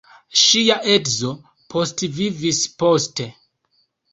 Ŝia 0.43 0.77
edzo 0.93 1.33
postvivis 1.75 2.65
poste. 2.81 3.29